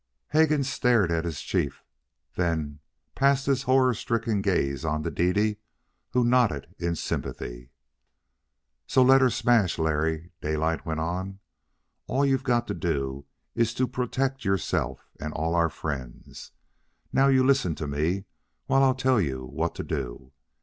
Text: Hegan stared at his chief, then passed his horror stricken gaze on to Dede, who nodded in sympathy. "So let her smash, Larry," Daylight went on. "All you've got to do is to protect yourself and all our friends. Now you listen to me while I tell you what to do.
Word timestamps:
Hegan 0.29 0.63
stared 0.63 1.11
at 1.11 1.25
his 1.25 1.41
chief, 1.43 1.83
then 2.35 2.79
passed 3.13 3.45
his 3.45 3.61
horror 3.61 3.93
stricken 3.93 4.41
gaze 4.41 4.83
on 4.83 5.03
to 5.03 5.11
Dede, 5.11 5.57
who 6.13 6.23
nodded 6.23 6.73
in 6.79 6.95
sympathy. 6.95 7.69
"So 8.87 9.03
let 9.03 9.21
her 9.21 9.29
smash, 9.29 9.77
Larry," 9.77 10.31
Daylight 10.41 10.87
went 10.87 11.01
on. 11.01 11.37
"All 12.07 12.25
you've 12.25 12.41
got 12.43 12.65
to 12.69 12.73
do 12.73 13.27
is 13.53 13.75
to 13.75 13.85
protect 13.87 14.43
yourself 14.43 15.05
and 15.19 15.33
all 15.35 15.53
our 15.53 15.69
friends. 15.69 16.51
Now 17.13 17.27
you 17.27 17.43
listen 17.43 17.75
to 17.75 17.85
me 17.85 18.25
while 18.65 18.81
I 18.83 18.93
tell 18.93 19.21
you 19.21 19.45
what 19.45 19.75
to 19.75 19.83
do. 19.83 20.31